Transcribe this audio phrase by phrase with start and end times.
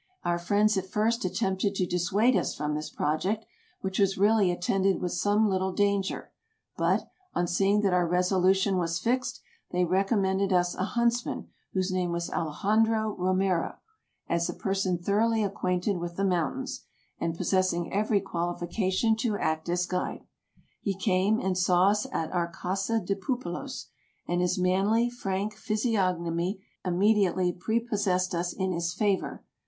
[0.23, 3.45] Our friends at first attempted to dissuade us from this project,
[3.81, 6.31] which was really attended with some little danger,
[6.75, 12.11] but, on seeing that our resolution was fixed, they recommended us a huntsman whose name
[12.11, 13.75] was Alexandro Romero,
[14.27, 16.81] as a per son thoroughly acquainted with the mountains,
[17.19, 20.25] and pos sessing every qualification to act as guide.
[20.81, 23.85] He came and saw us at our casa de pupilos,
[24.27, 29.43] and his manly, frank physiog nomy immediately prepossessed us in his favor.